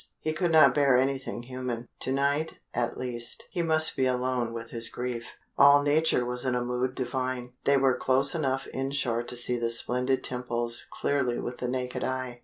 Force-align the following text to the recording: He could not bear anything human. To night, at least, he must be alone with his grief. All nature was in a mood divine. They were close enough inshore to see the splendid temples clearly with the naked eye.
He 0.19 0.33
could 0.33 0.51
not 0.51 0.73
bear 0.73 0.97
anything 0.97 1.43
human. 1.43 1.87
To 1.99 2.11
night, 2.11 2.53
at 2.73 2.97
least, 2.97 3.43
he 3.51 3.61
must 3.61 3.95
be 3.95 4.07
alone 4.07 4.51
with 4.51 4.71
his 4.71 4.89
grief. 4.89 5.33
All 5.59 5.83
nature 5.83 6.25
was 6.25 6.43
in 6.43 6.55
a 6.55 6.65
mood 6.65 6.95
divine. 6.95 7.53
They 7.65 7.77
were 7.77 7.95
close 7.95 8.33
enough 8.33 8.65
inshore 8.73 9.21
to 9.21 9.35
see 9.35 9.59
the 9.59 9.69
splendid 9.69 10.23
temples 10.23 10.87
clearly 10.89 11.37
with 11.37 11.59
the 11.59 11.67
naked 11.67 12.03
eye. 12.03 12.39